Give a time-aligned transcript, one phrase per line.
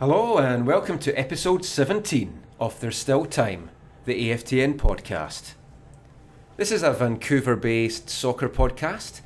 [0.00, 3.68] Hello and welcome to episode 17 of There's Still Time,
[4.06, 5.52] the AFTN podcast.
[6.56, 9.20] This is a Vancouver based soccer podcast.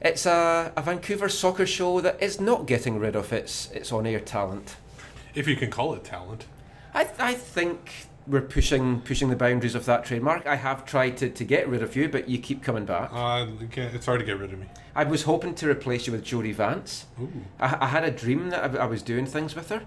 [0.00, 4.06] It's a, a Vancouver soccer show that is not getting rid of its, its on
[4.06, 4.76] air talent.
[5.34, 6.46] If you can call it talent.
[6.94, 10.46] I, I think we're pushing pushing the boundaries of that trademark.
[10.46, 13.10] I have tried to, to get rid of you, but you keep coming back.
[13.12, 13.46] Uh,
[13.76, 14.66] it's hard to get rid of me.
[14.94, 17.06] I was hoping to replace you with Jody Vance.
[17.20, 17.30] Ooh.
[17.60, 19.82] I, I had a dream that I, I was doing things with her,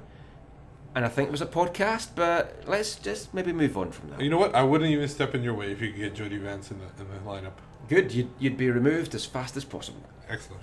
[0.95, 2.09] and I think it was a podcast.
[2.15, 4.21] But let's just maybe move on from that.
[4.21, 4.55] You know what?
[4.55, 6.85] I wouldn't even step in your way if you could get Jody Vance in the,
[7.03, 7.53] in the lineup.
[7.87, 10.03] Good, you'd, you'd be removed as fast as possible.
[10.29, 10.61] Excellent.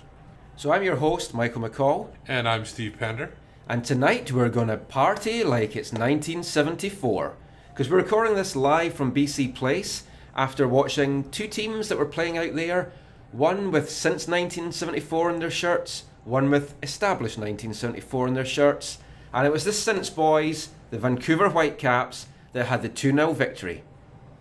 [0.55, 3.33] So I'm your host, Michael McColl, And I'm Steve Pander.
[3.69, 7.35] and tonight we're going to party like it's 1974.
[7.77, 12.35] Because we're recording this live from BC Place after watching two teams that were playing
[12.35, 12.91] out there.
[13.31, 18.97] One with since 1974 in their shirts, one with established 1974 in their shirts.
[19.31, 23.83] And it was the Since boys, the Vancouver Whitecaps, that had the 2 0 victory.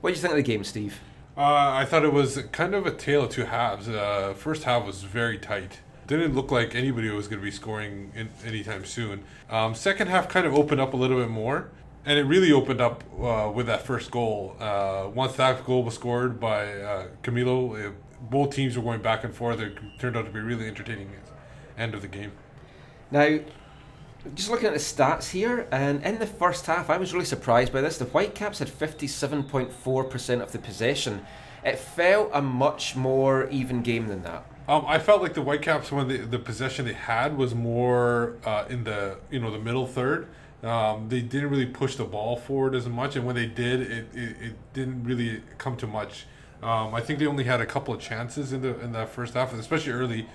[0.00, 0.98] What do you think of the game, Steve?
[1.36, 3.86] Uh, I thought it was kind of a tale of two halves.
[3.86, 5.80] Uh, first half was very tight.
[6.06, 9.24] Didn't look like anybody was going to be scoring in, anytime soon.
[9.50, 11.68] Um, second half kind of opened up a little bit more,
[12.06, 14.56] and it really opened up uh, with that first goal.
[14.60, 17.92] Uh, once that goal was scored by uh, Camilo, it,
[18.30, 19.60] both teams were going back and forth.
[19.60, 21.10] It turned out to be really entertaining
[21.76, 22.30] end of the game.
[23.10, 23.40] Now,
[24.34, 27.72] just looking at the stats here, and in the first half, I was really surprised
[27.72, 27.98] by this.
[27.98, 31.26] The Whitecaps had 57.4% of the possession.
[31.64, 34.46] It felt a much more even game than that.
[34.68, 38.64] Um, I felt like the Whitecaps when the the possession they had was more uh,
[38.68, 40.26] in the you know the middle third.
[40.62, 44.06] Um, they didn't really push the ball forward as much, and when they did, it,
[44.14, 46.26] it, it didn't really come to much.
[46.62, 49.34] Um, I think they only had a couple of chances in the in that first
[49.34, 50.26] half, especially early.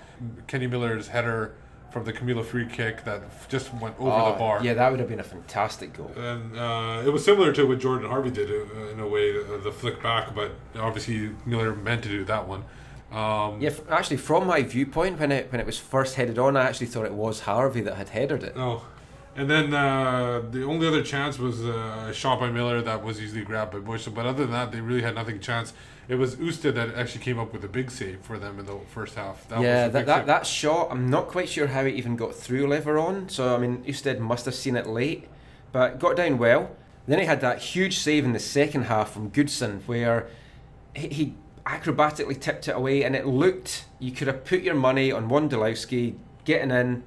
[0.47, 1.55] Kenny Miller's header
[1.89, 4.59] from the Camilo free kick that just went over Oh, the bar.
[4.63, 6.11] Yeah, that would have been a fantastic goal.
[6.15, 9.57] And uh, it was similar to what Jordan Harvey did uh, in a way, uh,
[9.61, 12.63] the flick back, but obviously Miller meant to do that one.
[13.11, 16.55] Um, Yeah, f- actually, from my viewpoint, when it when it was first headed on,
[16.55, 18.53] I actually thought it was Harvey that had headed it.
[18.55, 18.85] Oh,
[19.35, 23.21] and then uh, the only other chance was uh, a shot by Miller that was
[23.21, 24.07] easily grabbed by Busch.
[24.07, 25.73] But other than that, they really had nothing chance.
[26.09, 28.77] It was Ousted that actually came up with a big save for them in the
[28.89, 29.47] first half.
[29.47, 30.27] That yeah, was that, that, save.
[30.27, 33.31] that shot, I'm not quite sure how it even got through Leveron.
[33.31, 35.29] So, I mean, Ousted must have seen it late,
[35.71, 36.75] but got down well.
[37.07, 40.27] Then he had that huge save in the second half from Goodson where
[40.95, 45.11] he, he acrobatically tipped it away and it looked, you could have put your money
[45.11, 47.03] on Wondolowski getting in,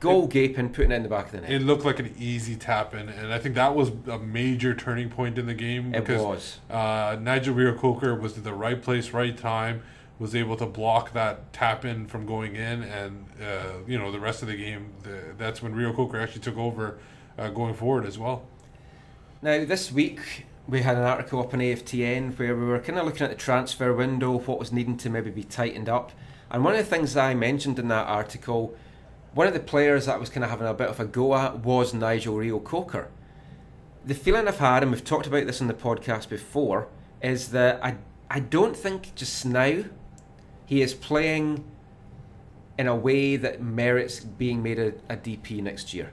[0.00, 1.52] goal gaping, putting it in the back of the net.
[1.52, 5.10] It looked like an easy tap in, and I think that was a major turning
[5.10, 6.58] point in the game It because was.
[6.70, 9.82] uh, Nigel Reo-Coker was at the right place, right time,
[10.18, 14.20] was able to block that tap in from going in, and uh, you know the
[14.20, 14.92] rest of the game.
[15.02, 16.98] The, that's when Reo-Coker actually took over,
[17.38, 18.46] uh, going forward as well.
[19.42, 23.06] Now, this week we had an article up on AFTN where we were kind of
[23.06, 26.12] looking at the transfer window, what was needing to maybe be tightened up.
[26.50, 28.74] And one of the things that I mentioned in that article,
[29.32, 31.60] one of the players that was kind of having a bit of a go at
[31.60, 33.08] was Nigel Reo-Coker.
[34.04, 36.88] The feeling I've had, and we've talked about this in the podcast before,
[37.22, 37.96] is that I,
[38.28, 39.84] I don't think just now
[40.66, 41.64] he is playing
[42.78, 46.12] in a way that merits being made a, a DP next year.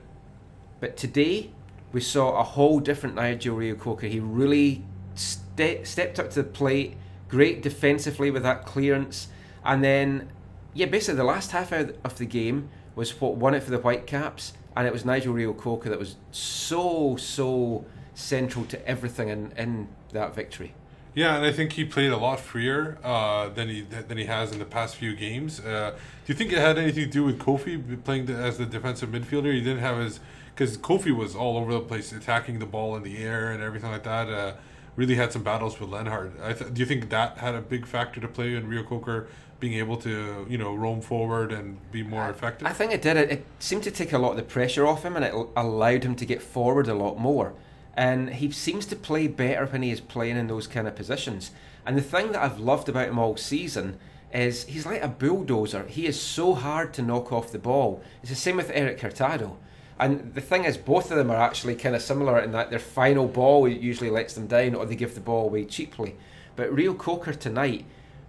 [0.80, 1.50] But today,
[1.92, 4.06] we saw a whole different Nigel Reo-Coker.
[4.06, 4.84] He really
[5.14, 6.96] ste- stepped up to the plate,
[7.28, 9.28] great defensively with that clearance,
[9.64, 10.30] and then,
[10.74, 12.68] yeah, basically the last half hour of the game
[12.98, 17.16] was what won it for the Whitecaps, and it was Nigel Reo-Coker that was so
[17.16, 20.74] so central to everything in, in that victory.
[21.14, 24.52] Yeah, and I think he played a lot freer uh, than he than he has
[24.52, 25.60] in the past few games.
[25.60, 28.66] Uh, do you think it had anything to do with Koffie playing the, as the
[28.66, 29.52] defensive midfielder?
[29.54, 30.20] He didn't have his
[30.54, 33.90] because Koffie was all over the place, attacking the ball in the air and everything
[33.90, 34.28] like that.
[34.28, 34.52] Uh,
[34.96, 36.32] really had some battles with Lenhart.
[36.42, 39.28] I th- do you think that had a big factor to play in Reo-Coker
[39.60, 42.66] being able to you know roam forward and be more effective?
[42.66, 43.16] I think it did.
[43.16, 46.04] It, it seemed to take a lot of the pressure off him, and it allowed
[46.04, 47.54] him to get forward a lot more.
[47.94, 51.50] And he seems to play better when he is playing in those kind of positions.
[51.84, 53.98] And the thing that I've loved about him all season
[54.32, 55.84] is he's like a bulldozer.
[55.84, 58.02] He is so hard to knock off the ball.
[58.20, 59.56] It's the same with Eric Hurtado.
[59.98, 62.78] And the thing is, both of them are actually kind of similar in that their
[62.78, 66.14] final ball usually lets them down or they give the ball away cheaply.
[66.54, 67.84] But Reo-Coker tonight,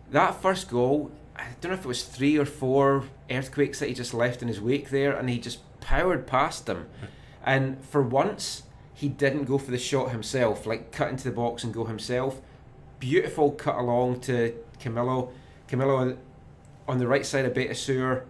[0.09, 3.95] that first goal, I don't know if it was three or four earthquakes that he
[3.95, 6.87] just left in his wake there, and he just powered past them.
[6.99, 7.05] Hmm.
[7.45, 8.63] And for once,
[8.93, 12.41] he didn't go for the shot himself, like cut into the box and go himself.
[12.99, 15.31] Beautiful cut along to Camilo.
[15.69, 16.17] Camilo on,
[16.87, 18.23] on the right side of Beitashour.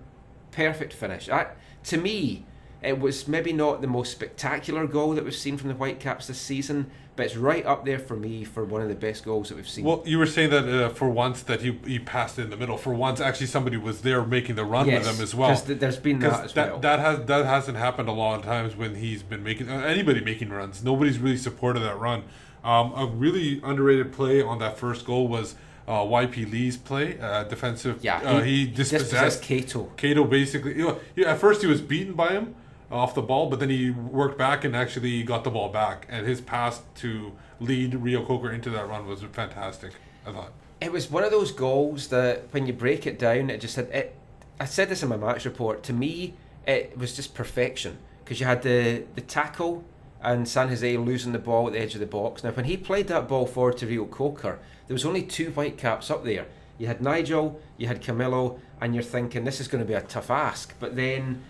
[0.52, 1.28] Perfect finish.
[1.30, 1.48] I,
[1.86, 2.46] to me,
[2.82, 6.40] It was maybe not the most spectacular goal that we've seen from the Whitecaps this
[6.40, 6.90] season,
[7.20, 9.68] but it's right up there for me for one of the best goals that we've
[9.68, 9.84] seen.
[9.84, 12.78] Well, you were saying that uh, for once that he, he passed in the middle.
[12.78, 15.54] For once, actually, somebody was there making the run yes, with him as well.
[15.54, 16.80] Th- there's been that as that, well.
[16.80, 20.22] That has that hasn't happened a lot of times when he's been making uh, anybody
[20.22, 20.82] making runs.
[20.82, 22.24] Nobody's really supported that run.
[22.64, 25.56] Um, a really underrated play on that first goal was
[25.90, 28.02] uh, YP Lee's play, uh, defensive.
[28.02, 29.92] yeah, uh, he, dispossessed, dispossessed Cato.
[29.98, 30.78] Cato basically.
[30.78, 32.56] You know, yeah, at first he was beaten by him
[32.92, 36.08] off the ball, but then he worked back and actually got the ball back.
[36.10, 39.94] And his pass to lead Reo-Coker into that run was fantastic.
[40.26, 40.52] I thought
[40.82, 43.88] it was one of those goals that when you break it down, it just had
[43.88, 44.16] it.
[44.60, 45.84] I said this in my match report.
[45.84, 49.84] To me, it was just perfection because you had the the tackle
[50.22, 52.44] and San Jose losing the ball at the edge of the box.
[52.44, 56.26] Now, when he played that ball forward to Reo-Coker, there was only two Whitecaps up
[56.26, 56.48] there.
[56.78, 60.02] You had Nigel, you had Camilo, and you're thinking this is going to be a
[60.02, 60.74] tough ask.
[60.78, 61.42] But then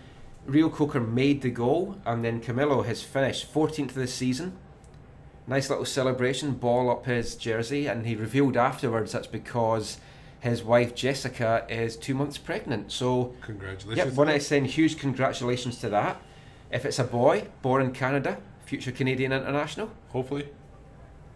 [0.50, 4.52] Reo-Coker made the goal, and then Camilo has finished 14th of the season.
[5.46, 9.98] Nice little celebration, ball up his jersey, and he revealed afterwards that's because
[10.40, 12.92] his wife Jessica is two months pregnant.
[12.92, 14.06] So, congratulations!
[14.06, 16.20] Yep, want to send huge congratulations to that.
[16.70, 19.90] If it's a boy born in Canada, future Canadian international.
[20.10, 20.48] Hopefully,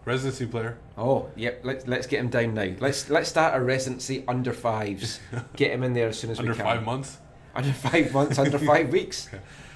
[0.05, 0.78] residency player.
[0.96, 1.61] Oh, yep.
[1.64, 2.72] Let's let's get him down now.
[2.78, 5.20] Let's let's start a residency under fives.
[5.56, 6.66] get him in there as soon as under we can.
[6.66, 7.19] Under five months.
[7.55, 8.39] Under five months.
[8.39, 9.29] under five weeks.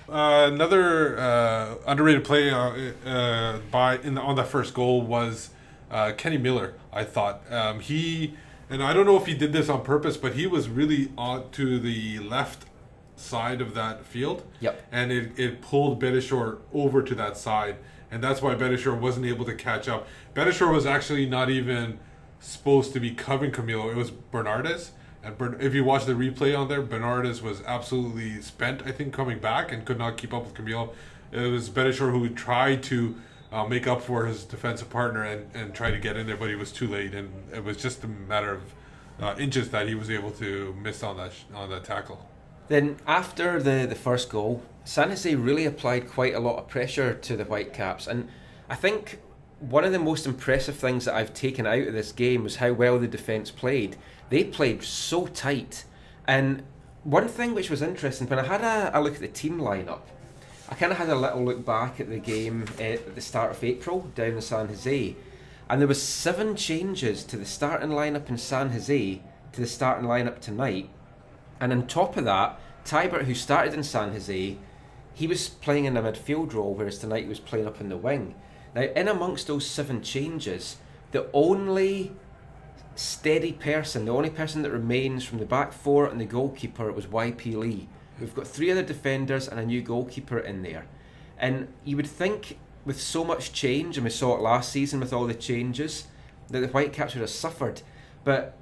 [0.08, 2.72] Uh, another uh, underrated play uh,
[3.06, 5.50] uh, by in the, on that first goal was
[5.90, 6.74] uh, Kenny Miller.
[6.92, 8.34] I thought um, he
[8.70, 11.50] and I don't know if he did this on purpose, but he was really on
[11.52, 12.66] to the left
[13.16, 14.44] side of that field.
[14.60, 14.86] Yep.
[14.92, 17.76] And it, it pulled Beitashour over to that side,
[18.10, 20.06] and that's why Beitashour wasn't able to catch up.
[20.34, 21.98] Beitashour was actually not even
[22.40, 23.90] supposed to be covering Camilo.
[23.90, 24.92] It was Bernardez.
[25.28, 29.12] And Bern- if you watch the replay on there, Bernardez was absolutely spent, I think,
[29.12, 30.94] coming back and could not keep up with Camilo.
[31.30, 33.14] It was Beitashour who tried to
[33.52, 36.48] uh, make up for his defensive partner and, and try to get in there, but
[36.48, 37.14] he was too late.
[37.14, 38.62] And it was just a matter of
[39.20, 42.26] uh, inches that he was able to miss on that sh- on that tackle.
[42.68, 47.12] Then after the, the first goal, San Jose really applied quite a lot of pressure
[47.12, 48.30] to the Whitecaps, and
[48.70, 49.18] I think
[49.60, 52.72] one of the most impressive things that I've taken out of this game was how
[52.72, 53.96] well the defence played.
[54.30, 55.84] They played so tight,
[56.26, 56.62] and
[57.04, 60.02] one thing which was interesting when I had a, a look at the team lineup,
[60.68, 63.52] I kind of had a little look back at the game eh, at the start
[63.52, 65.16] of April down in San Jose,
[65.68, 69.22] and there was seven changes to the starting lineup in San Jose
[69.52, 70.90] to the starting lineup tonight
[71.60, 74.56] and on top of that, Teibert, who started in San Jose,
[75.14, 77.96] he was playing in a midfield role, whereas tonight he was playing up in the
[77.96, 78.34] wing.
[78.78, 80.76] Now, in amongst those seven changes,
[81.10, 82.12] the only
[82.94, 87.06] steady person, the only person that remains from the back four and the goalkeeper was
[87.06, 87.88] YP Lee.
[88.20, 90.86] We've got three other defenders and a new goalkeeper in there.
[91.36, 95.12] And you would think with so much change, and we saw it last season with
[95.12, 96.06] all the changes,
[96.48, 97.82] that the Whitecaps would have suffered.
[98.22, 98.56] But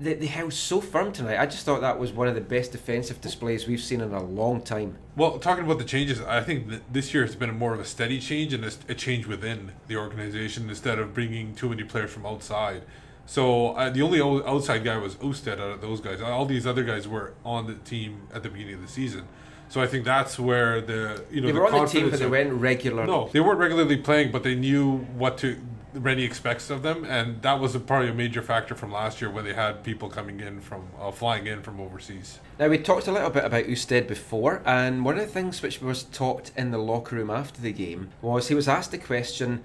[0.00, 1.38] they, they held so firm tonight.
[1.38, 4.22] I just thought that was one of the best defensive displays we've seen in a
[4.22, 4.96] long time.
[5.16, 8.20] Well, talking about the changes, I think this year has been more of a steady
[8.20, 12.82] change and a change within the organization instead of bringing too many players from outside.
[13.26, 16.20] So uh, the only outside guy was Ousted out of those guys.
[16.22, 19.28] All these other guys were on the team at the beginning of the season.
[19.68, 22.18] So I think that's where the you know they the were on the team, but
[22.18, 23.04] they weren't regular.
[23.04, 25.60] No, they weren't regularly playing, but they knew what to
[26.02, 29.30] Rennie expects of them, and that was a, probably a major factor from last year
[29.30, 32.38] when they had people coming in from uh, flying in from overseas.
[32.58, 35.80] Now we talked a little bit about Ousted before, and one of the things which
[35.80, 39.64] was talked in the locker room after the game was he was asked the question.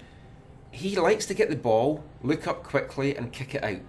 [0.70, 3.80] He likes to get the ball, look up quickly, and kick it out.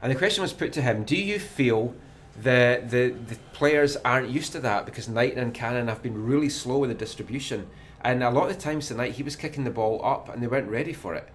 [0.00, 1.94] And the question was put to him: Do you feel
[2.36, 6.48] that the the players aren't used to that because Knighton and Cannon have been really
[6.48, 7.66] slow with the distribution,
[8.02, 10.46] and a lot of the times tonight he was kicking the ball up and they
[10.46, 11.28] weren't ready for it.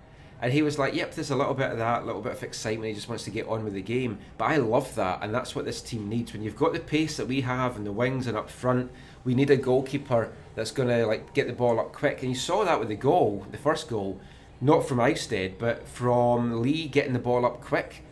[0.44, 2.44] And he was like, "Yep, there's a little bit of that, a little bit of
[2.44, 2.90] excitement.
[2.90, 5.56] He just wants to get on with the game." But I love that, and that's
[5.56, 6.34] what this team needs.
[6.34, 8.92] When you've got the pace that we have and the wings and up front,
[9.24, 12.22] we need a goalkeeper that's going to like get the ball up quick.
[12.22, 14.20] And you saw that with the goal, the first goal,
[14.60, 18.04] not from Ousted, but from Lee getting the ball up quick.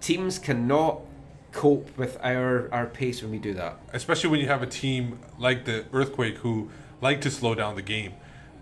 [0.00, 1.02] Teams cannot
[1.52, 3.78] cope with our our pace when we do that.
[3.92, 6.68] especially when you have a team like the Earthquake who
[7.00, 8.12] like to slow down the game.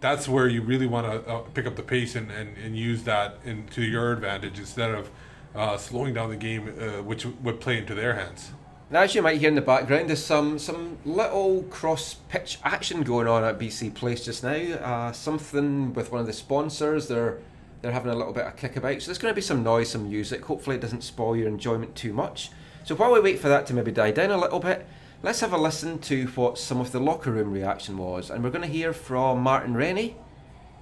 [0.04, 3.04] That's where you really want to uh, pick up the pace and, and, and use
[3.04, 5.08] that into your advantage instead of
[5.54, 8.50] uh, slowing down the game, uh, which would play into their hands.
[8.90, 13.02] Now, as you might hear in the background, there's some some little cross pitch action
[13.02, 14.50] going on at BC Place just now.
[14.50, 17.08] Uh, something with one of the sponsors.
[17.08, 17.38] They're
[17.80, 19.00] they're having a little bit of kickabout.
[19.00, 20.44] So there's going to be some noise, some music.
[20.44, 22.50] Hopefully, it doesn't spoil your enjoyment too much.
[22.84, 24.87] So while we wait for that to maybe die down a little bit,
[25.25, 28.50] Let's have a listen to what some of the locker room reaction was, and we're
[28.50, 30.16] going to hear from Martin Rennie,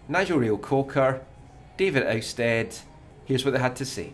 [0.08, 1.20] Nigel Reo-Coker,
[1.76, 2.76] David Ousted.
[3.24, 4.12] Here's what they had to say.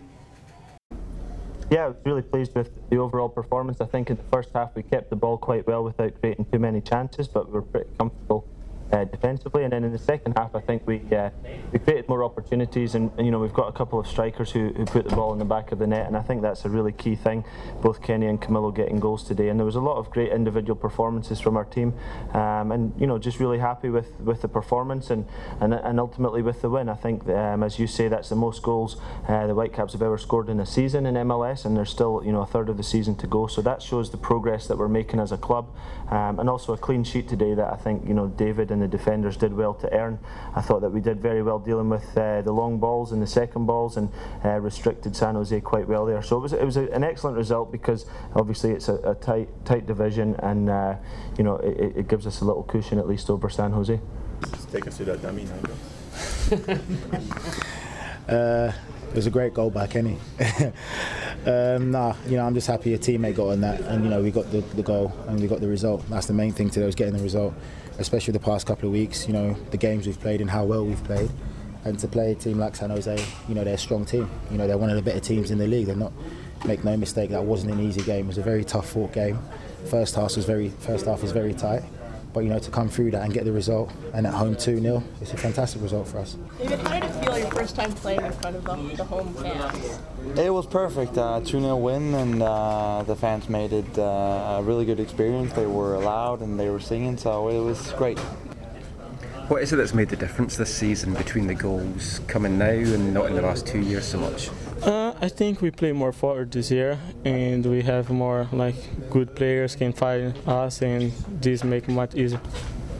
[1.71, 3.81] Yeah, I was really pleased with the overall performance.
[3.81, 6.59] I think in the first half we kept the ball quite well without creating too
[6.59, 8.47] many chances, but we were pretty comfortable
[8.93, 9.65] uh, defensively.
[9.65, 11.31] And then in the second half, I think we uh,
[11.73, 14.69] we created more opportunities, and, and, you know we've got a couple of strikers who,
[14.71, 16.69] who put the ball in the back of the net, and I think that's a
[16.69, 17.45] really key thing.
[17.83, 20.77] Both Kenny and Camilo getting goals today, and there was a lot of great individual
[20.77, 21.95] performances from our team,
[22.33, 25.27] um, and you know just really happy with, with the performance and,
[25.61, 26.89] and and ultimately with the win.
[26.89, 30.19] I think um, as you say, that's the most goals uh, the Whitecaps have ever
[30.19, 32.83] scored in a season in MLS, and there's still you know a third of the
[32.83, 33.47] season to go.
[33.47, 35.75] So that shows the progress that we're making as a club,
[36.11, 38.93] um, and also a clean sheet today that I think you know David and and
[38.93, 40.19] the defenders did well to earn.
[40.55, 43.27] I thought that we did very well dealing with uh, the long balls and the
[43.27, 44.09] second balls and
[44.45, 46.23] uh, restricted San Jose quite well there.
[46.23, 49.49] So it was it was a, an excellent result because obviously it's a, a tight
[49.65, 50.95] tight division and uh,
[51.37, 54.01] you know it, it, gives us a little cushion at least over San Jose.
[54.53, 55.47] Just take us through that dummy
[58.29, 58.73] uh,
[59.11, 60.19] it was a great goal by Kenny.
[61.47, 64.23] um, nah, you know, I'm just happy a teammate got on that, and you know,
[64.23, 66.09] we got the, the goal and we got the result.
[66.09, 67.55] That's the main thing today was getting the result
[67.99, 69.27] especially the past couple of weeks.
[69.27, 71.31] You know, the games we've played and how well we've played.
[71.85, 74.29] And to play a team like San Jose, you know, they're a strong team.
[74.51, 75.87] You know, they're one of the better teams in the league.
[75.87, 76.13] They're not.
[76.67, 78.25] Make no mistake, that wasn't an easy game.
[78.25, 79.39] It was a very tough fought game.
[79.91, 81.85] First half was very first half was very tight.
[82.33, 84.81] But you know, to come through that and get the result, and at home 2
[84.81, 86.37] 0, it's a fantastic result for us.
[86.59, 89.99] David, how did it feel first time playing in front of the, the home fans?
[90.39, 91.15] It was perfect.
[91.15, 95.53] 2 uh, 0 win, and uh, the fans made it uh, a really good experience.
[95.55, 98.19] They were loud and they were singing, so it was great.
[99.49, 103.15] What is it that's made the difference this season between the goals coming now and
[103.15, 104.51] not in the last two years so much?
[104.83, 108.77] Uh, I think we play more forward this year, and we have more like
[109.11, 112.41] good players can find us, and this make much easier.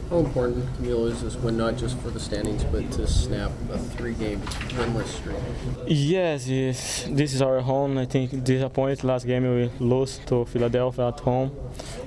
[0.09, 3.77] How important, Camilo, is this win not just for the standings, but to snap a
[3.77, 5.37] three-game winless streak?
[5.85, 7.05] Yes, yes.
[7.07, 7.95] This is our home.
[7.99, 11.51] I think disappointed last game we lost to Philadelphia at home,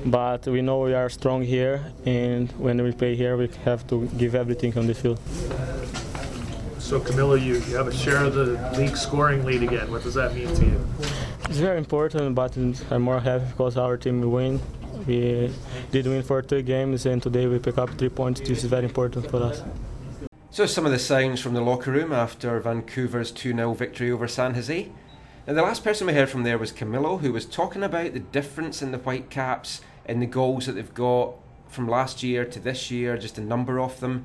[0.04, 4.09] but we know we are strong here, and when we play here, we have to
[4.18, 5.21] give everything on the field.
[6.80, 9.88] So Camilo, you, you have a share of the league scoring lead again.
[9.92, 10.88] What does that mean to you?
[11.49, 12.56] It's very important, but
[12.90, 14.61] I'm more happy because our team will win.
[15.06, 15.52] We
[15.90, 18.40] did win for two games, and today we pick up three points.
[18.40, 19.62] This is very important for us.
[20.50, 24.28] So, some of the sounds from the locker room after Vancouver's 2 0 victory over
[24.28, 24.90] San Jose.
[25.47, 28.21] And the last person we heard from there was Camilo, who was talking about the
[28.21, 31.35] difference in the Whitecaps in the goals that they've got
[31.68, 34.25] from last year to this year, just a number of them.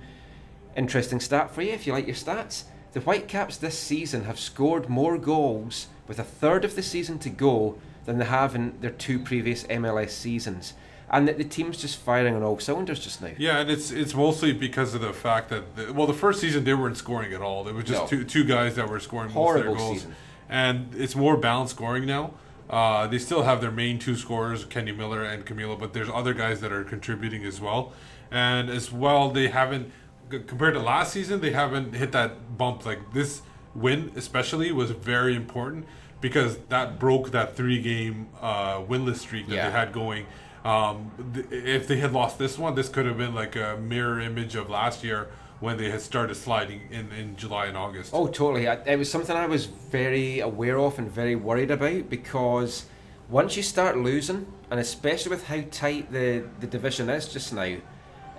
[0.75, 2.65] Interesting stat for you if you like your stats.
[2.93, 7.29] The Whitecaps this season have scored more goals with a third of the season to
[7.29, 10.73] go than they have in their two previous MLS seasons.
[11.09, 13.31] And that the team's just firing on all cylinders just now.
[13.37, 16.63] Yeah, and it's it's mostly because of the fact that the, well, the first season
[16.63, 17.63] they weren't scoring at all.
[17.63, 18.07] There was just no.
[18.07, 20.15] two two guys that were scoring Horrible most of their goals, season.
[20.49, 22.33] and it's more balanced scoring now.
[22.69, 26.33] Uh, they still have their main two scorers, Kenny Miller and Camilo, but there's other
[26.33, 27.93] guys that are contributing as well.
[28.29, 29.91] And as well, they haven't
[30.29, 32.85] compared to last season, they haven't hit that bump.
[32.85, 35.85] Like this win, especially, was very important
[36.21, 39.69] because that broke that three game uh, winless streak that yeah.
[39.69, 40.25] they had going.
[40.65, 44.19] Um, th- if they had lost this one, this could have been like a mirror
[44.19, 48.11] image of last year when they had started sliding in, in July and August.
[48.13, 48.67] Oh, totally.
[48.67, 52.85] I, it was something I was very aware of and very worried about because
[53.29, 57.61] once you start losing, and especially with how tight the, the division is just now,
[57.63, 57.81] it,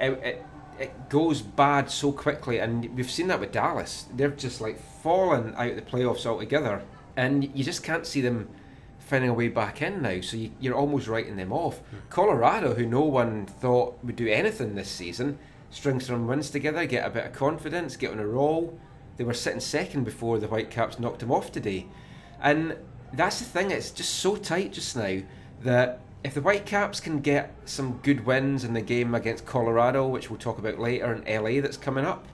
[0.00, 0.44] it,
[0.78, 2.58] it goes bad so quickly.
[2.58, 4.06] And we've seen that with Dallas.
[4.14, 6.82] They're just like falling out of the playoffs altogether
[7.18, 8.48] and you just can't see them
[9.00, 10.20] finding a way back in now.
[10.20, 11.78] So you, are almost writing them off.
[11.78, 11.96] Hmm.
[12.10, 15.36] Colorado, who no one thought would do anything this season,
[15.68, 18.78] string some wins together, get a bit of confidence, get on a roll.
[19.16, 21.88] They were sitting second before the Whitecaps knocked them off today,
[22.40, 22.76] and
[23.12, 23.72] that's the thing.
[23.72, 25.22] It's just so tight just now
[25.62, 30.30] that if the Whitecaps can get some good wins in the game against Colorado, which
[30.30, 32.28] we'll talk about later, in LA that's coming up,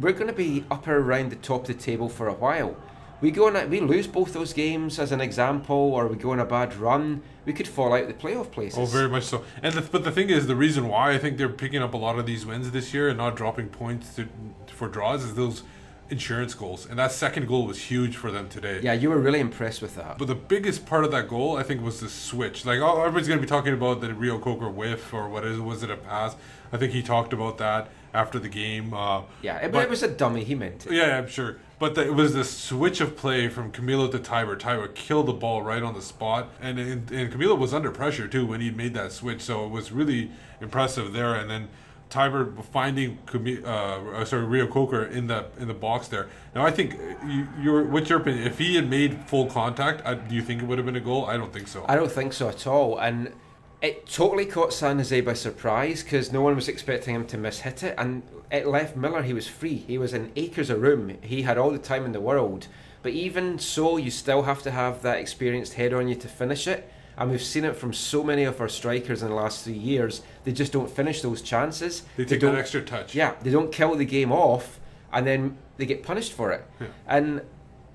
[0.00, 2.76] we're going to be up around the top of the table for a while
[3.20, 6.40] we go on we lose both those games as an example, or we go on
[6.40, 8.78] a bad run, we could fall out the playoff places.
[8.78, 9.44] Oh, very much so.
[9.62, 11.96] And the, but the thing is, the reason why I think they're picking up a
[11.96, 14.28] lot of these wins this year and not dropping points to,
[14.66, 15.62] for draws is those
[16.10, 18.80] insurance goals, and that second goal was huge for them today.
[18.82, 20.18] Yeah, you were really impressed with that.
[20.18, 22.64] But the biggest part of that goal, I think, was the switch.
[22.64, 25.82] Like, oh, everybody's going to be talking about the Reo-Coker whiff or what is was
[25.82, 26.36] it a pass?
[26.72, 27.88] I think he talked about that.
[28.14, 28.94] After the game.
[28.94, 30.44] Uh, Yeah, it, but- it was a dummy.
[30.44, 30.92] He meant it.
[30.92, 31.56] yeah, I'm sure.
[31.78, 34.56] But the, it was the switch of play from Camilo to Tiber.
[34.56, 38.26] Tiber killed the ball right on the spot, and and, and Camilo was under pressure
[38.26, 39.40] too when he made that switch.
[39.42, 41.34] So it was really impressive there.
[41.36, 41.68] And then
[42.10, 43.18] Tiber finding
[43.64, 46.26] uh, uh, sorry Reo-Coker in the in the box there.
[46.54, 48.44] Now I think uh, you, your what's your opinion?
[48.46, 51.00] If he had made full contact, uh, do you think it would have been a
[51.00, 51.26] goal?
[51.26, 51.84] I don't think so.
[51.88, 52.98] I don't think so at all.
[52.98, 53.32] And
[53.80, 57.60] it totally caught San Jose by surprise because no one was expecting him to miss
[57.60, 57.94] hit it.
[57.96, 59.76] And it left Miller, he was free.
[59.76, 61.16] He was in acres of room.
[61.22, 62.66] He had all the time in the world.
[63.02, 66.66] But even so, you still have to have that experienced head on you to finish
[66.66, 66.90] it.
[67.16, 70.22] And we've seen it from so many of our strikers in the last three years.
[70.44, 72.02] They just don't finish those chances.
[72.16, 73.14] They take that don't, extra touch.
[73.14, 74.78] Yeah, they don't kill the game off,
[75.12, 76.64] and then they get punished for it.
[76.80, 76.86] Yeah.
[77.06, 77.42] And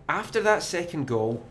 [0.10, 1.42] after that second goal,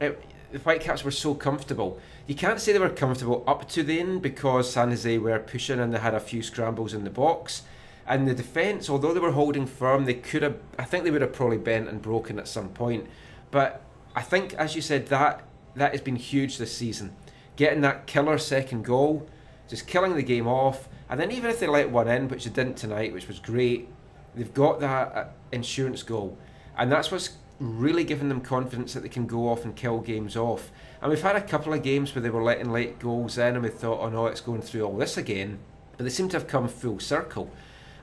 [0.00, 1.98] it, the Whitecaps were so comfortable.
[2.26, 5.92] You can't say they were comfortable up to then because San Jose were pushing and
[5.92, 7.62] they had a few scrambles in the box.
[8.06, 10.56] And the defence, although they were holding firm, they could have.
[10.78, 13.06] I think they would have probably bent and broken at some point.
[13.50, 13.82] But
[14.16, 15.44] I think, as you said, that
[15.76, 17.14] that has been huge this season.
[17.56, 19.28] Getting that killer second goal,
[19.68, 22.50] just killing the game off, and then even if they let one in, which they
[22.50, 23.88] didn't tonight, which was great,
[24.34, 26.36] they've got that uh, insurance goal,
[26.76, 27.30] and that's what's
[27.60, 30.72] really giving them confidence that they can go off and kill games off.
[31.00, 33.62] And we've had a couple of games where they were letting late goals in, and
[33.62, 35.58] we thought, oh no, it's going through all this again.
[35.96, 37.50] But they seem to have come full circle.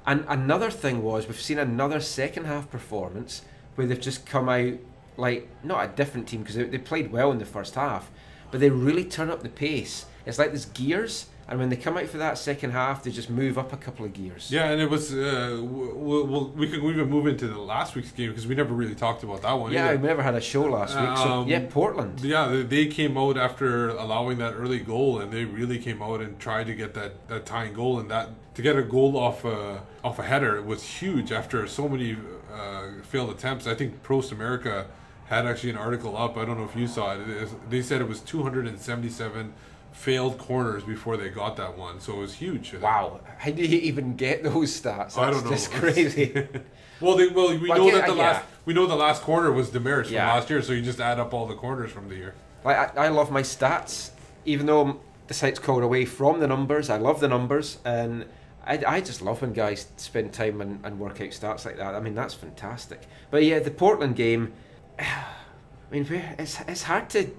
[0.05, 3.41] And another thing was we've seen another second half performance
[3.75, 4.75] where they've just come out
[5.17, 8.09] like not a different team because they, they played well in the first half,
[8.51, 10.05] but they really turn up the pace.
[10.25, 13.29] It's like there's gears, and when they come out for that second half, they just
[13.29, 14.51] move up a couple of gears.
[14.51, 15.13] Yeah, and it was.
[15.13, 18.73] Uh, we'll, we'll, we can even move into the last week's game because we never
[18.73, 19.71] really talked about that one.
[19.71, 19.97] Yeah, either.
[19.99, 21.17] we never had a show last week.
[21.17, 22.19] So Um, yeah, Portland.
[22.19, 26.19] Yeah, they, they came out after allowing that early goal, and they really came out
[26.19, 29.45] and tried to get that, that tying goal, and that to get a goal off
[29.45, 32.17] a off a header was huge after so many
[32.53, 33.67] uh, failed attempts.
[33.67, 34.87] I think Prost Amerika
[35.27, 36.35] had actually an article up.
[36.37, 37.21] I don't know if you saw it.
[37.21, 39.53] it is, they said it was 277
[39.97, 42.75] failed corners before they got that one, so it was huge.
[42.75, 45.15] Wow, how do you even get those stats?
[45.15, 45.49] That's I don't know.
[45.51, 46.47] just crazy.
[46.99, 48.21] Well, they, well, we Well, know yeah, that the yeah.
[48.23, 51.19] last we know the last corner was DeMerit from last year, so you just add
[51.19, 52.33] up all the corners from the year.
[52.63, 54.09] Like I, I love my stats,
[54.45, 56.89] even though the site's called away from the numbers.
[56.89, 58.25] I love the numbers, and
[58.65, 61.93] I, I just love when guys spend time and, and work out stats like that.
[61.93, 63.01] I mean, that's fantastic.
[63.29, 64.53] But yeah, the Portland game.
[64.99, 66.07] I mean,
[66.39, 67.29] it's it's hard to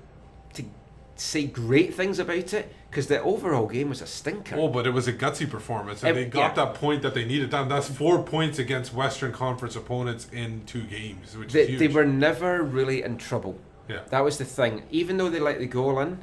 [1.20, 4.56] say great things about it because the overall game was a stinker.
[4.56, 6.64] Oh, but it was a gutsy performance, and Ev- they got yeah.
[6.64, 7.50] that point that they needed.
[7.50, 11.78] That- That's four points against Western Conference opponents in two games, which huge.
[11.78, 13.58] they were never really in trouble.
[13.88, 14.00] Yeah.
[14.10, 14.82] That was the thing.
[14.90, 16.18] Even though they let the goal in,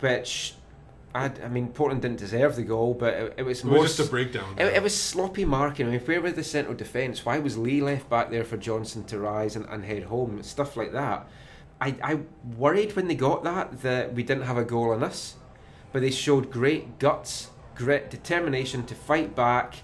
[0.00, 0.54] which
[1.14, 3.96] I, I mean, Portland didn't deserve the goal, but it, it was It more was
[3.96, 4.54] just a breakdown.
[4.56, 5.86] It, it was sloppy marking.
[5.86, 7.24] I mean, where was the central defence?
[7.24, 10.42] Why was Lee left back there for Johnson to rise and, and head home?
[10.42, 11.26] Stuff like that.
[11.80, 12.18] I, I
[12.56, 15.34] worried when they got that that we didn't have a goal on us,
[15.92, 19.76] but they showed great guts, grit, determination to fight back,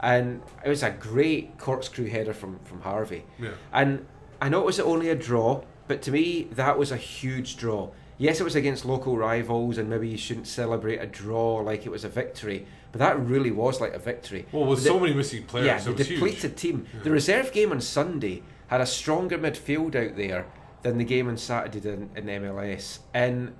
[0.00, 3.24] and it was a great corkscrew header from, from Harvey.
[3.38, 3.50] Yeah.
[3.72, 4.06] And
[4.40, 7.90] I know it was only a draw, but to me, that was a huge draw.
[8.18, 11.90] Yes, it was against local rivals, and maybe you shouldn't celebrate a draw like it
[11.90, 14.46] was a victory, but that really was like a victory.
[14.52, 16.18] Well, with The- so many missing players, yeah, the was huge.
[16.20, 16.86] depleted team.
[17.02, 20.46] The reserve game on Sunday had a stronger midfield out there
[20.82, 22.98] than the game on Saturday did in, in MLS.
[23.14, 23.54] And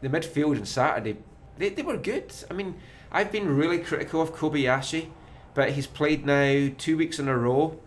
[0.00, 1.18] the midfield on Saturday,
[1.56, 2.32] they, they were good.
[2.50, 2.76] I mean,
[3.10, 5.08] I've been really critical of Kobayashi,
[5.54, 7.78] but he's played now two weeks in a row.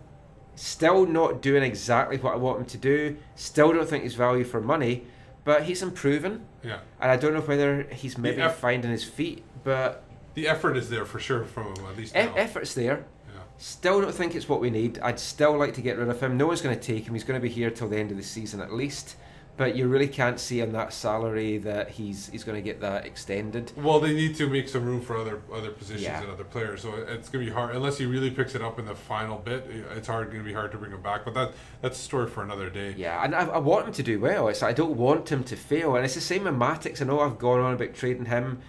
[0.55, 3.17] Still not doing exactly what I want him to do.
[3.35, 5.05] Still don't think he's value for money,
[5.45, 6.45] but he's improving.
[6.63, 6.79] Yeah.
[6.99, 10.89] And I don't know whether he's maybe eff- finding his feet, but The effort is
[10.89, 13.05] there for sure from him, at least e- effort's there.
[13.61, 14.97] Still don't think it's what we need.
[15.03, 16.35] I'd still like to get rid of him.
[16.35, 17.13] No one's going to take him.
[17.13, 19.15] He's going to be here till the end of the season at least.
[19.55, 23.05] But you really can't see on that salary that he's he's going to get that
[23.05, 23.71] extended.
[23.75, 26.21] Well, they need to make some room for other other positions Yeah.
[26.23, 26.81] and other players.
[26.81, 29.67] So it's gonna be hard unless he really picks it up in the final bit.
[29.95, 31.23] It's hard, gonna be hard to bring him back.
[31.25, 32.95] But that that's a story for another day.
[32.97, 34.47] Yeah, and I, I want him to do well.
[34.47, 36.99] It's I don't want him to fail, and it's the same with Mattocks.
[36.99, 38.61] I know I've gone on about trading him,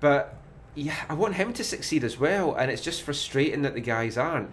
[0.00, 0.41] but
[0.74, 2.54] yeah, I want him to succeed as well.
[2.54, 4.50] And it's just frustrating that the guys aren't.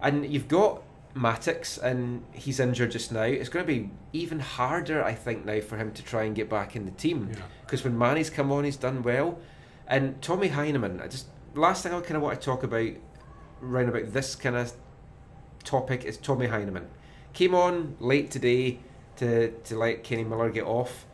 [0.00, 0.82] And you've got
[1.14, 3.22] Mattocks, and he's injured just now.
[3.22, 6.48] It's going to be even harder, I think, now for him to try and get
[6.48, 7.30] back in the team.
[7.32, 7.42] Yeah.
[7.62, 9.38] Because when Manneh's come on, he's done well.
[9.86, 12.92] And Tommy Heinemann, I just last thing I kind of want to talk about,
[13.60, 14.72] round about this kind of
[15.64, 16.88] topic is Tommy Heinemann.
[17.32, 18.78] Came on late today
[19.16, 21.06] to, to let Kenny Miller get off,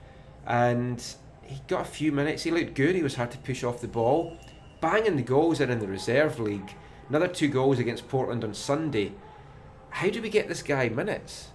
[0.46, 1.04] and
[1.42, 2.44] he got a few minutes.
[2.44, 2.94] He looked good.
[2.94, 4.36] He was hard to push off the ball,
[4.80, 6.74] banging the goals in in the reserve league.
[7.08, 9.12] another two goals against Portland on Sunday.
[9.90, 11.48] How do we get this guy minutes?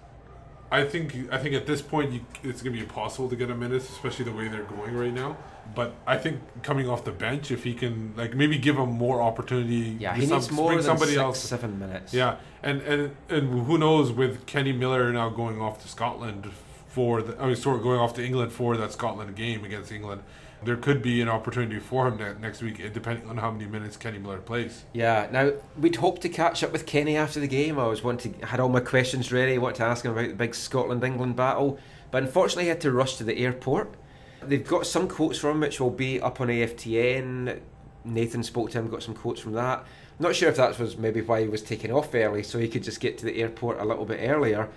[0.71, 3.51] I think I think at this point you, it's going to be impossible to get
[3.51, 5.37] him minutes, especially the way they're going right now.
[5.75, 9.21] But I think coming off the bench, if he can like maybe give him more
[9.21, 11.39] opportunity, Yeah, he some- needs more than somebody six, else.
[11.39, 12.11] seven minutes.
[12.13, 16.49] Yeah, and and and who knows with Kenny Miller now going off to Scotland
[16.87, 20.23] for the I mean, sorry, going off to England for that Scotland game against England,
[20.65, 23.65] there could be an opportunity for him ne- next week, eh, depending on how many
[23.65, 24.83] minutes Kenny Miller plays.
[24.93, 25.27] Yeah.
[25.31, 27.79] Now we'd hoped to catch up with Kenny after the game.
[27.79, 29.57] I was wanting had all my questions ready.
[29.57, 31.79] Wanted to ask him about the big Scotland England battle,
[32.11, 33.93] but unfortunately, he had to rush to the airport.
[34.41, 37.59] They've got some quotes from him, which will be up on AFTN.
[38.05, 39.85] Nathan spoke to him, got some quotes from that.
[40.19, 42.83] Not sure if that was maybe why he was taking off early, so he could
[42.83, 44.69] just get to the airport a little bit earlier.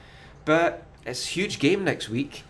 [0.45, 2.45] But it's a huge game next week.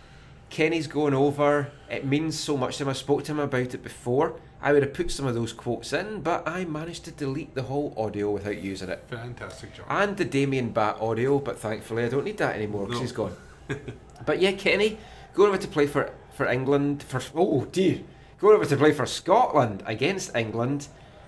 [0.49, 1.71] Kenny's going over.
[1.89, 2.89] It means so much to him.
[2.89, 4.39] I spoke to him about it before.
[4.61, 7.63] I would have put some of those quotes in, but I managed to delete the
[7.63, 9.03] whole audio without using it.
[9.07, 9.85] Fantastic job.
[9.89, 13.01] And the Damien Bat audio, but thankfully I don't need that anymore because No.
[13.01, 13.35] he's gone.
[14.25, 14.97] but yeah, Kenny
[15.33, 17.99] going over to play for for England for oh dear,
[18.39, 20.87] going over to play for Scotland against England,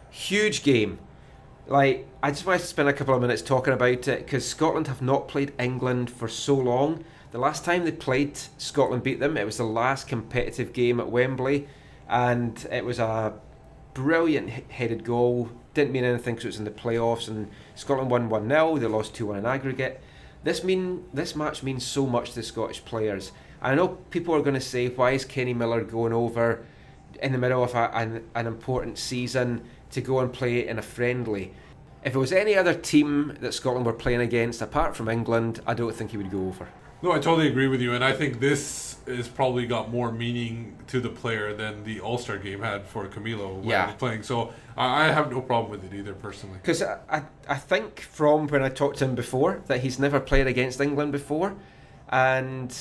[0.10, 0.98] huge game.
[1.68, 4.88] Like I just want to spend a couple of minutes talking about it because Scotland
[4.88, 7.04] have not played England for so long.
[7.32, 9.38] The last time they played, Scotland beat them.
[9.38, 11.68] It was the last competitive game at Wembley,
[12.08, 13.34] and it was a
[13.94, 15.52] brilliant headed goal.
[15.76, 18.88] Didn't mean anything because it was in the playoffs, and Scotland won one 0 They
[18.88, 20.02] lost two one in aggregate.
[20.44, 23.32] This mean this match means so much to the Scottish players.
[23.62, 26.66] I know people are going to say, why is Kenny Miller going over
[27.22, 30.82] in the middle of a, an, an important season to go and play in a
[30.82, 31.54] friendly?
[32.04, 35.74] If it was any other team that Scotland were playing against, apart from England, I
[35.74, 36.70] don't think he would go over.
[37.02, 40.78] No, I totally agree with you, and I think this has probably got more meaning
[40.88, 43.86] to the player than the All Star game had for Camilo when Yeah.
[43.86, 44.24] he was playing.
[44.24, 46.58] So I, I have no problem with it either, personally.
[46.62, 50.20] Because I, I, I think from when I talked to him before that he's never
[50.20, 51.56] played against England before,
[52.10, 52.76] and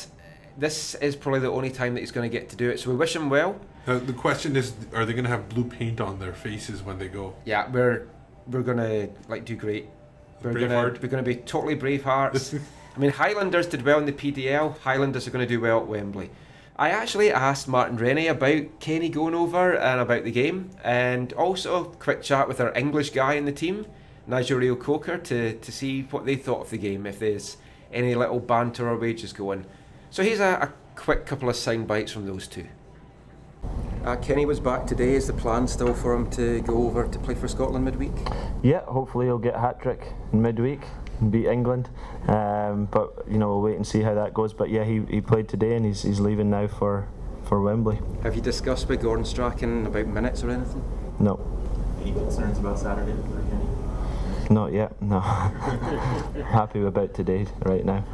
[0.56, 2.80] this is probably the only time that he's going to get to do it.
[2.80, 3.60] So we wish him well.
[3.86, 6.98] The, the question is, are they going to have blue paint on their faces when
[6.98, 7.34] they go?
[7.44, 8.08] Yeah, we're
[8.48, 9.86] we're gonna like do great.
[10.42, 12.60] We're we're gonna be totally Bravehearts.
[12.98, 14.76] I mean, Highlanders did well in the PDL.
[14.78, 16.30] Highlanders are going to do well at Wembley.
[16.74, 21.84] I actually asked Martin Rennie about Kenny going over and about the game, and also
[21.84, 23.86] a quick chat with our English guy in the team,
[24.26, 27.58] Nigel Reo-Coker, to, to see what they thought of the game, if there's
[27.92, 29.64] any little banter or wages going.
[30.10, 32.66] So here's a, a quick couple of sound bites from those two.
[34.04, 35.14] Uh, Kenny was back today.
[35.14, 38.10] Is the plan still for him to go over to play for Scotland midweek?
[38.64, 41.88] Yeah, hopefully he'll get a hat trick in midweek and beat England.
[42.26, 44.52] Um, but you know we'll wait and see how that goes.
[44.52, 47.08] But yeah, he, he played today and he's, he's leaving now for,
[47.44, 47.98] for Wembley.
[48.22, 50.82] Have you discussed with Gordon Strachan about minutes or anything?
[51.18, 51.40] No,
[52.02, 53.64] Any concerns about Saturday for Kenny?
[54.50, 55.00] not yet.
[55.02, 55.20] No,
[56.50, 58.04] happy about today right now.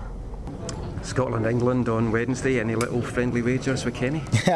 [1.02, 2.58] Scotland England on Wednesday.
[2.58, 4.22] Any little friendly wagers with Kenny?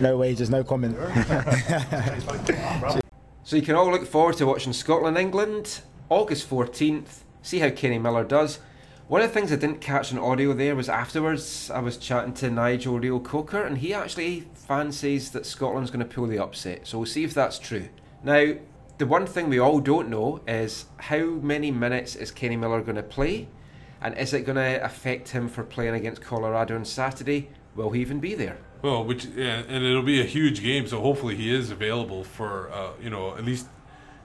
[0.00, 0.96] no wages, no comment.
[3.44, 7.21] So you can all look forward to watching Scotland England August 14th.
[7.42, 8.60] See how Kenny Miller does.
[9.08, 12.32] One of the things I didn't catch on audio there was afterwards I was chatting
[12.34, 16.86] to Nigel Reo-Coker and he actually fancies that Scotland's going to pull the upset.
[16.86, 17.88] So we'll see if that's true.
[18.22, 18.54] Now,
[18.98, 22.96] the one thing we all don't know is how many minutes is Kenny Miller going
[22.96, 23.48] to play
[24.00, 27.50] and is it going to affect him for playing against Colorado on Saturday?
[27.74, 28.58] Will he even be there?
[28.82, 32.70] Well, which yeah, and it'll be a huge game, so hopefully he is available for
[32.72, 33.68] uh, you know at least,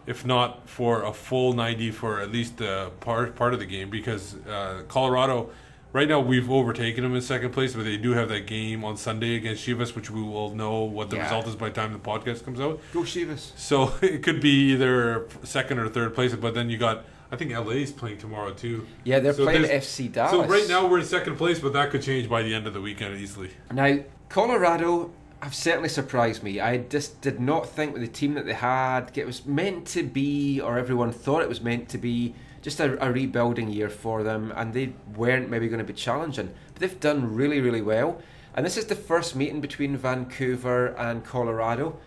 [0.08, 3.90] if not for a full ninety, for at least uh, part part of the game
[3.90, 5.50] because uh, Colorado.
[5.94, 8.98] Right now, we've overtaken them in second place, but they do have that game on
[8.98, 11.24] Sunday against Chivas, which we will know what the Yeah.
[11.24, 12.82] result is by the time the podcast comes out.
[12.94, 13.52] Go Chivas.
[13.58, 17.52] So it could be either second or third place, but then you got I think
[17.52, 18.86] LA's playing tomorrow too.
[19.06, 20.32] Yeah, they're So playing FC Dallas.
[20.32, 22.74] So right now we're in second place, but that could change by the end of
[22.74, 23.50] the weekend easily.
[23.72, 23.98] Now,
[24.30, 26.60] Colorado have certainly surprised me.
[26.60, 30.04] I just did not think with the team that they had, it was meant to
[30.04, 34.24] be, or everyone thought it was meant to be, just a, a rebuilding year for
[34.24, 36.52] them, and they weren't maybe going to be challenging.
[36.74, 38.22] But they've done really, really well.
[38.56, 41.98] And this is the first meeting between Vancouver and Colorado.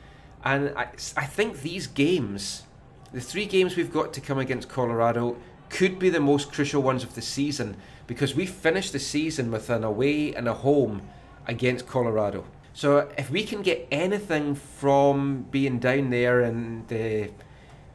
[0.45, 2.65] And I, I think these games,
[3.13, 5.37] the three games we've got to come against Colorado,
[5.69, 7.77] could be the most crucial ones of the season
[8.09, 11.03] because we finished the season with an away and a home
[11.47, 12.45] against Colorado.
[12.73, 17.31] So if we can get anything from being down there in the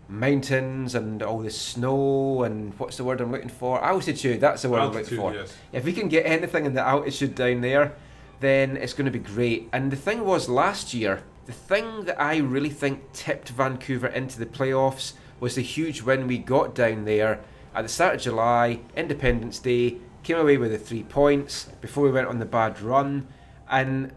[0.08, 3.84] mountains and all the snow and what's the word I'm looking for?
[3.84, 5.34] Altitude, that's the word I'm looking for.
[5.34, 5.54] yes.
[5.72, 7.96] If we can get anything in the altitude down there,
[8.40, 9.70] then it's going to be great.
[9.74, 14.38] And the thing was last year, the thing that I really think tipped Vancouver into
[14.40, 17.40] the playoffs was the huge win we got down there
[17.74, 19.98] at the start of July, Independence Day.
[20.24, 23.28] Came away with the three points before we went on the bad run,
[23.70, 24.12] and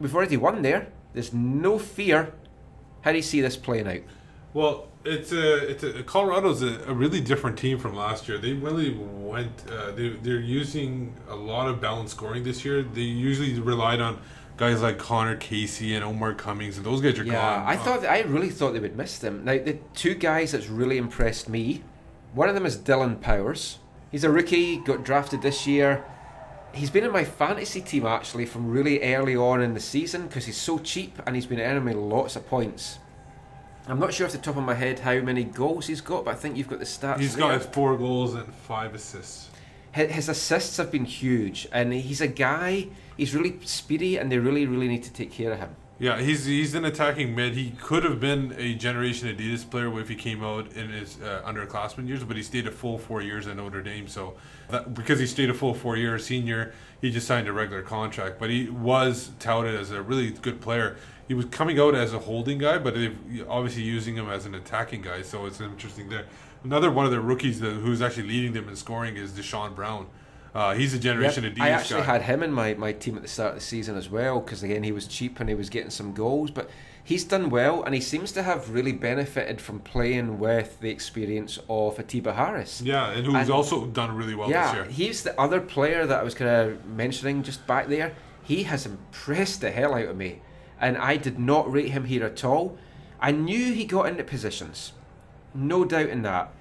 [0.00, 0.88] we've already won there.
[1.12, 2.32] There's no fear.
[3.02, 4.00] How do you see this playing out?
[4.52, 8.38] Well, it's a it's a Colorado's a, a really different team from last year.
[8.38, 9.64] They really went.
[9.70, 12.82] Uh, they they're using a lot of balanced scoring this year.
[12.82, 14.20] They usually relied on
[14.56, 17.32] guys like Conor Casey and Omar Cummings, and those guys are gone.
[17.32, 17.66] Yeah, gone.
[17.66, 19.44] I thought I really thought they would miss them.
[19.44, 21.82] Now the two guys that's really impressed me,
[22.34, 23.78] one of them is Dillon Powers.
[24.10, 26.04] He's a rookie, got drafted this year.
[26.72, 30.46] He's been in my fantasy team actually from really early on in the season because
[30.46, 32.98] he's so cheap and he's been earning me lots of points.
[33.86, 36.32] I'm not sure off the top of my head how many goals he's got, but
[36.32, 37.18] I think you've got the stats.
[37.18, 37.58] he's there.
[37.58, 39.50] got four goals and five assists.
[39.92, 42.88] His, his assists have been huge, and he's a guy.
[43.16, 45.74] He's really speedy, and they really, really need to take care of him.
[46.00, 47.52] Yeah, he's he's an attacking mid.
[47.52, 51.42] He could have been a Generation Adidas player if he came out in his uh,
[51.44, 54.08] underclassmen years, but he stayed a full four years at Notre Dame.
[54.08, 54.34] So
[54.70, 58.38] that, because he stayed a full four years senior, he just signed a regular contract.
[58.38, 60.96] But he was touted as a really good player.
[61.28, 64.54] He was coming out as a holding guy, but they've obviously using him as an
[64.54, 65.20] attacking guy.
[65.20, 66.24] So it's interesting there.
[66.64, 70.06] Another one of the rookies that, who's actually leading them in scoring is Deshorn Brown.
[70.54, 72.06] Uh, he's a Generation Yep, Adidas I actually guy.
[72.06, 74.62] had him in my, my team at the start of the season as well because
[74.62, 76.68] again he was cheap and he was getting some goals, but
[77.04, 81.58] he's done well and he seems to have really benefited from playing with the experience
[81.68, 82.80] of Atiba Harris.
[82.82, 84.84] yeah, and who's also done really well yeah, this year.
[84.86, 88.14] he's the other player that I was kind of mentioning just back there.
[88.42, 90.40] He has impressed the hell out of me,
[90.80, 92.76] and I did not rate him here at all.
[93.20, 94.92] I knew he got into positions,
[95.54, 96.52] no doubt in that.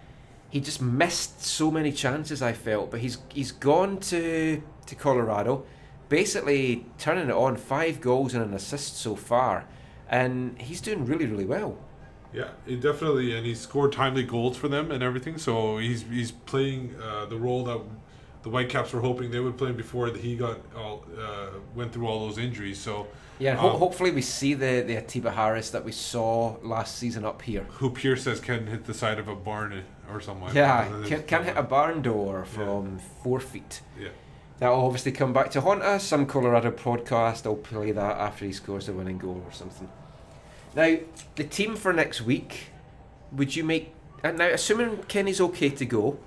[0.49, 2.41] He just missed so many chances.
[2.41, 5.65] I felt, but he's he's gone to to Colorado,
[6.09, 7.55] basically turning it on.
[7.55, 9.65] Five goals and an assist so far,
[10.09, 11.77] and he's doing really really well.
[12.33, 15.37] Yeah, he definitely, and he scored timely goals for them and everything.
[15.37, 17.81] So he's he's playing uh, the role that
[18.43, 22.27] the Whitecaps were hoping they would play before he got all uh, went through all
[22.27, 22.79] those injuries.
[22.79, 23.07] So
[23.39, 26.97] Yeah, and ho- um, hopefully we see the the Atiba Harris that we saw last
[26.97, 27.65] season up here.
[27.79, 30.55] who Pierce says can hit the side of a barn or something.
[30.55, 33.81] Yeah, can, can hit a barn door from four feet.
[33.99, 34.09] Yeah.
[34.59, 36.03] That will obviously come back to haunt us.
[36.03, 39.89] Some Colorado podcast, I'll play that after he scores a winning goal or something.
[40.75, 40.97] Now,
[41.35, 42.67] the team for next week,
[43.31, 43.93] would you make.
[44.21, 46.19] And now, assuming Kenny's okay to go,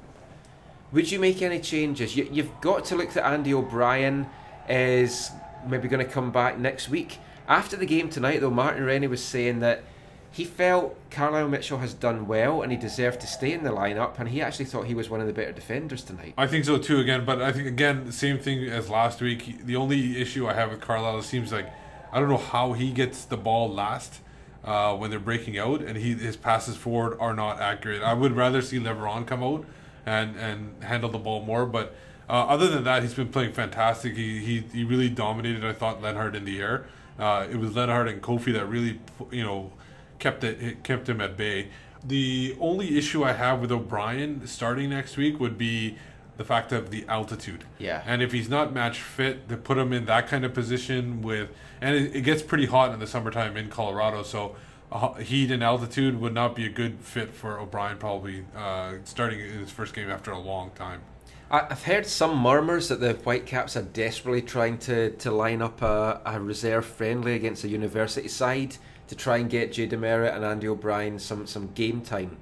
[0.92, 2.16] would you make any changes?
[2.16, 4.26] You, you've got to look that Andy O'Brien
[4.66, 5.30] is
[5.66, 7.18] maybe going to come back next week.
[7.46, 9.84] After the game tonight, though, Martin Rennie was saying that
[10.32, 14.18] he felt Carlyle Mitchell has done well and he deserved to stay in the lineup,
[14.18, 16.32] and he actually thought he was one of the better defenders tonight.
[16.38, 16.98] I think so too.
[16.98, 19.64] Again, but I think again the same thing as last week.
[19.66, 21.70] The only issue I have with Carlyle it seems like
[22.10, 24.20] I don't know how he gets the ball last
[24.64, 28.02] uh, when they're breaking out, and he his passes forward are not accurate.
[28.02, 29.66] I would rather see Leveron come out
[30.06, 31.94] and and handle the ball more, but.
[32.30, 34.16] Uh, other than that, he's been playing fantastic.
[34.16, 35.64] He, he, he really dominated.
[35.66, 36.86] I thought Lenhart in the air.
[37.18, 39.72] Uh, it was Lenhart and Koffie that really, you know,
[40.22, 41.68] kept it, it kept him at bay.
[42.04, 45.96] The only issue I have with O'Brien starting next week would be
[46.36, 47.64] the fact of the altitude.
[47.78, 48.02] Yeah.
[48.06, 51.50] And if he's not match fit, to put him in that kind of position with,
[51.80, 54.56] and it, it gets pretty hot in the summertime in Colorado, so
[54.90, 57.98] uh, heat and altitude would not be a good fit for O'Brien.
[57.98, 61.02] Probably uh, starting in his first game after a long time.
[61.50, 65.82] I- I've heard some murmurs that the Whitecaps are desperately trying to, to line up
[65.82, 68.76] a, a reserve friendly against a university side
[69.12, 72.38] to try and get Jay Demerit and Andy O'Brien some, some game time.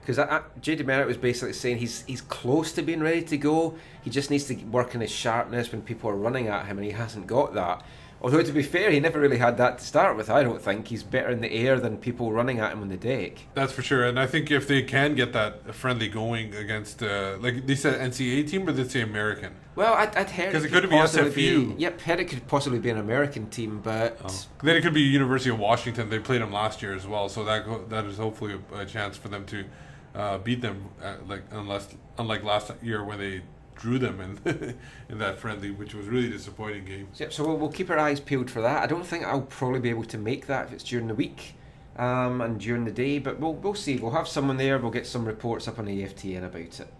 [0.00, 0.18] Because
[0.60, 3.76] Jay Demerit was basically saying he's he's close to being ready to go.
[4.02, 6.84] He just needs to work on his sharpness when people are running at him, and
[6.84, 7.84] he hasn't got that.
[8.20, 10.28] Although to be fair, he never really had that to start with.
[10.28, 12.96] I don't think he's better in the air than people running at him on the
[12.96, 13.34] deck.
[13.54, 14.04] That's for sure.
[14.04, 18.00] And I think if they can get that friendly going against, uh, like they said,
[18.00, 19.54] NCAA team, or did they say American?
[19.76, 21.76] Well, I'd, I'd heard 'Cause it could could be SFU.
[21.76, 24.18] Be, yep, heard it could possibly be an American team, but
[24.64, 26.10] Then it could be University of Washington.
[26.10, 29.16] They played them last year as well, so that that is hopefully a, a chance
[29.16, 29.64] for them to
[30.16, 30.86] uh, beat them.
[31.00, 33.42] Uh, like unless unlike last year when they
[33.78, 34.74] drew them in
[35.08, 37.08] in that friendly, which was really disappointing game.
[37.16, 38.82] Yep, so we'll, we'll keep our eyes peeled for that.
[38.82, 41.54] I don't think I'll probably be able to make that if it's during the week
[41.96, 43.96] um, and during the day, but we'll, we'll see.
[43.96, 46.92] We'll have someone there, we'll get some reports up on AFTN about it.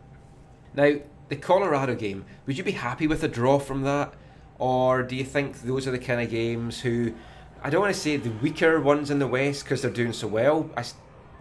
[0.75, 0.97] Now,
[1.29, 4.15] the Colorado game, would you be happy with a draw from that?
[4.59, 7.15] Or do you think those are the kind of games who,
[7.63, 10.27] I don't want to say the weaker ones in the West because they're doing so
[10.27, 10.85] well, I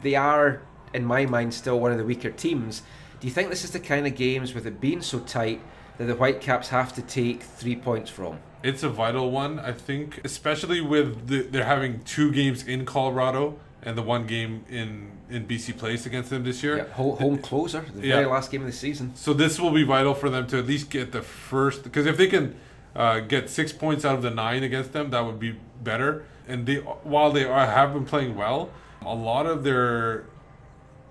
[0.01, 0.61] they are,
[0.93, 2.83] in my mind, still one of the weaker teams.
[3.19, 5.61] Do you think this is the kind of games with it being so tight
[5.97, 8.39] that the Whitecaps have to take three points from?
[8.63, 13.57] It's a vital one, I think, especially with the, they're having two games in Colorado
[13.81, 16.77] and the one game in in BC Place against them this year.
[16.77, 18.15] Yeah, home, home closer, the Yeah.
[18.15, 19.11] very last game of the season.
[19.15, 22.15] So this will be vital for them to at least get the first because if
[22.17, 22.55] they can
[22.95, 26.23] uh, get six points out of the nine against them, that would be better.
[26.47, 28.69] And they while they are, have been playing well,
[29.05, 30.25] a lot of their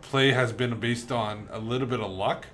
[0.07, 2.47] play has been based on a little bit of luck,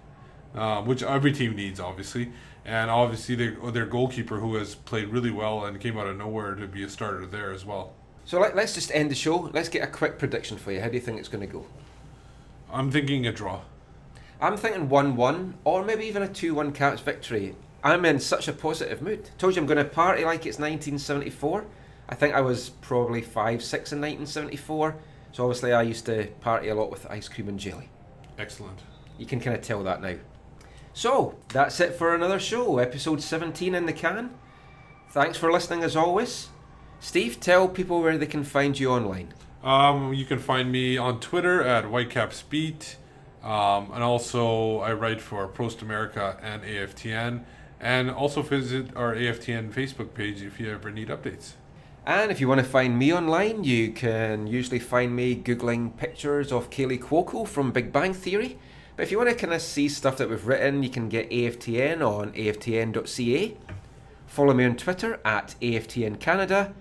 [0.54, 2.32] uh, which every team needs, obviously.
[2.64, 6.54] And obviously, their their goalkeeper who has played really well and came out of nowhere
[6.54, 7.92] to be a starter there as well.
[8.24, 9.50] So let, let's just end the show.
[9.52, 10.80] Let's get a quick prediction for you.
[10.80, 11.66] How do you think it's going to go?
[12.72, 13.62] I'm thinking a draw.
[14.40, 17.54] I'm thinking 1 1 or maybe even a 2 1 Caps victory.
[17.84, 19.30] I'm in such a positive mood.
[19.38, 21.64] Told you I'm going to party like it's 1974.
[22.08, 24.96] I think I was probably 5 6 in 1974.
[25.32, 27.88] So obviously, I used to party a lot with ice cream and jelly.
[28.38, 28.80] Excellent.
[29.18, 30.16] You can kind of tell that now.
[30.92, 34.30] So, that's it for another show, episode 17 in the can.
[35.10, 36.48] Thanks for listening as always.
[37.00, 39.32] Steve, tell people where they can find you online.
[39.62, 42.96] Um, you can find me on Twitter at WhitecapsBeat,
[43.42, 47.44] um, and also I write for Prost Amerika and AFTN,
[47.80, 51.54] and also visit our AFTN Facebook page if you ever need updates.
[52.04, 56.50] And if you want to find me online, you can usually find me googling pictures
[56.50, 58.58] of Kaley Cuoco from Big Bang Theory.
[58.96, 61.30] But if you want to kind of see stuff that we've written, you can get
[61.30, 63.56] AFTN on aftn.ca.
[64.26, 66.74] Follow me on Twitter at AFTN Canada.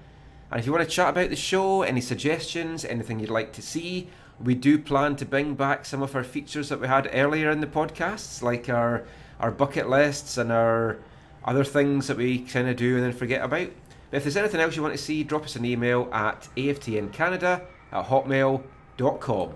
[0.49, 3.61] And if you want to chat about the show, any suggestions, anything you'd like to
[3.61, 4.09] see,
[4.43, 7.61] we do plan to bring back some of our features that we had earlier in
[7.61, 9.03] the podcasts, like our
[9.39, 10.97] our bucket lists and our
[11.43, 13.69] other things that we kind of do and then forget about.
[14.11, 17.63] But if there's anything else you want to see, drop us an email at aftncanada
[17.91, 19.53] at hotmail.com.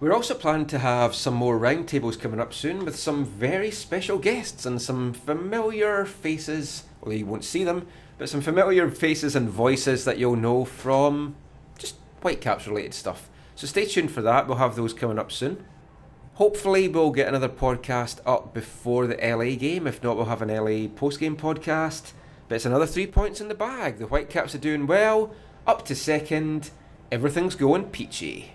[0.00, 4.18] We're also planning to have some more roundtables coming up soon with some very special
[4.18, 6.84] guests and some familiar faces.
[7.00, 7.86] Well, you won't see them,
[8.18, 11.36] but some familiar faces and voices that you'll know from
[11.78, 13.30] just Whitecaps related stuff.
[13.54, 14.48] So stay tuned for that.
[14.48, 15.64] We'll have those coming up soon.
[16.34, 19.86] Hopefully, we'll get another podcast up before the LA game.
[19.86, 22.12] If not, we'll have an LA post game podcast.
[22.48, 23.98] But it's another three points in the bag.
[23.98, 25.34] The Whitecaps are doing well,
[25.66, 26.70] up to second.
[27.10, 28.52] Everything's going peachy.